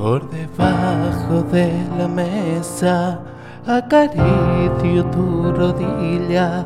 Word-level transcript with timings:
Por 0.00 0.22
debajo 0.30 1.42
de 1.52 1.70
la 1.98 2.08
mesa 2.08 3.20
acaricio 3.66 5.04
tu 5.12 5.52
rodilla 5.52 6.64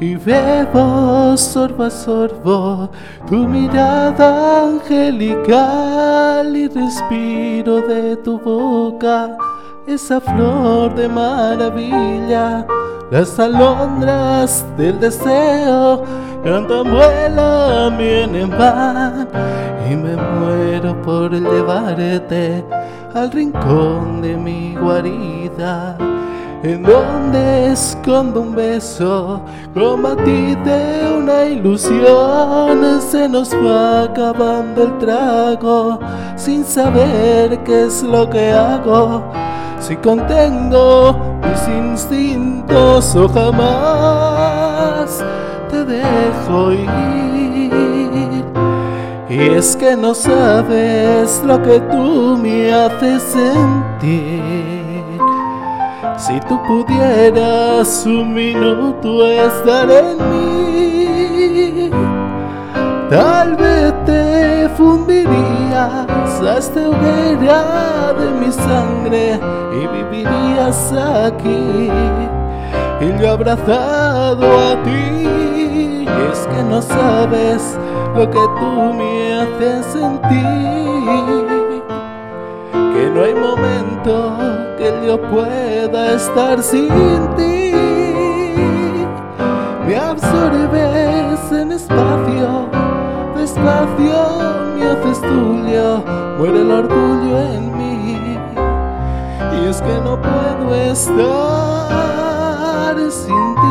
y 0.00 0.16
bebo 0.16 1.36
sorbo 1.36 1.84
a 1.84 1.90
sorbo 1.90 2.90
tu 3.28 3.46
mirada 3.46 4.70
angelical 4.70 6.56
y 6.56 6.66
respiro 6.66 7.80
de 7.80 8.16
tu 8.16 8.40
boca 8.40 9.36
esa 9.86 10.20
flor 10.20 10.96
de 10.96 11.08
maravilla. 11.08 12.66
Las 13.08 13.38
alondras 13.38 14.64
del 14.76 14.98
deseo 14.98 16.02
cantan, 16.42 16.90
vuelan, 16.90 17.96
vienen, 17.96 18.50
van 18.50 19.28
y 19.88 19.94
me 19.94 20.16
muero 20.16 20.63
por 20.92 21.32
llevarte 21.32 22.64
al 23.14 23.30
rincón 23.30 24.20
de 24.20 24.36
mi 24.36 24.74
guarida 24.74 25.96
en 26.64 26.82
donde 26.82 27.72
escondo 27.72 28.40
un 28.40 28.54
beso, 28.54 29.42
como 29.74 30.08
a 30.08 30.16
ti 30.16 30.54
de 30.64 31.14
una 31.14 31.44
ilusión, 31.44 33.02
se 33.02 33.28
nos 33.28 33.52
va 33.54 34.04
acabando 34.04 34.84
el 34.84 34.98
trago, 34.98 35.98
sin 36.36 36.64
saber 36.64 37.62
qué 37.64 37.84
es 37.84 38.02
lo 38.02 38.30
que 38.30 38.50
hago, 38.50 39.22
si 39.78 39.94
contengo 39.96 41.38
mis 41.42 41.68
instintos 41.68 43.14
o 43.14 43.28
jamás 43.28 45.22
te 45.70 45.84
dejo 45.84 46.72
ir. 46.72 47.33
Es 49.52 49.76
que 49.76 49.96
no 49.96 50.14
sabes 50.14 51.42
lo 51.44 51.62
que 51.62 51.78
tú 51.78 52.38
me 52.40 52.72
haces 52.72 53.22
sentir. 53.22 54.40
Si 56.16 56.40
tú 56.48 56.58
pudieras 56.66 58.04
un 58.06 58.32
minuto 58.32 59.26
estar 59.26 59.88
en 59.90 60.16
mí, 60.30 61.90
tal 63.10 63.56
vez 63.56 63.92
te 64.06 64.68
fundirías 64.76 66.06
a 66.40 66.56
esta 66.58 66.88
hoguera 66.88 68.14
de 68.18 68.30
mi 68.40 68.50
sangre 68.50 69.40
y 69.72 69.86
vivirías 69.86 70.92
aquí. 70.92 71.90
Y 73.00 73.20
yo 73.20 73.32
abrazado 73.32 74.46
a 74.46 74.82
ti, 74.82 75.43
es 76.32 76.46
que 76.46 76.62
no 76.62 76.82
sabes 76.82 77.78
lo 78.14 78.28
que 78.30 78.40
tú 78.60 78.94
me 78.94 79.34
haces 79.34 79.86
sentir, 79.86 81.82
que 82.72 83.10
no 83.10 83.22
hay 83.22 83.34
momento 83.34 84.34
yo 85.06 85.20
pueda 85.20 86.12
estar 86.12 86.62
sin 86.62 86.88
ti. 87.36 87.72
Me 89.86 89.96
absorbes 89.96 91.52
en 91.52 91.72
espacio, 91.72 92.68
despacio 93.36 94.54
me 94.76 94.86
haces 94.90 95.20
tuyo, 95.20 96.02
muere 96.38 96.60
el 96.60 96.70
orgullo 96.70 97.38
en 97.38 97.76
mí. 97.76 98.18
Y 99.52 99.66
es 99.68 99.82
que 99.82 100.00
no 100.00 100.20
puedo 100.20 100.74
estar 100.74 101.14
sin 103.10 103.54
ti. 103.56 103.63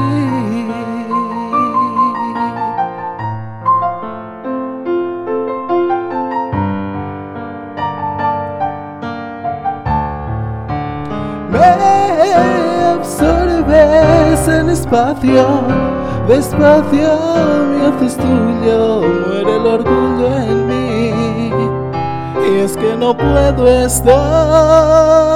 Absorbes 12.96 14.48
en 14.48 14.70
espacio, 14.70 15.46
despacio 16.28 17.20
me 17.70 17.88
haces 17.88 18.18
tuyo, 18.18 19.02
muere 19.28 19.56
el 19.56 19.66
orgullo 19.66 20.38
en 20.38 20.68
mí. 20.68 21.52
Y 22.50 22.60
es 22.60 22.76
que 22.76 22.96
no 22.96 23.16
puedo 23.16 23.68
estar 23.68 25.33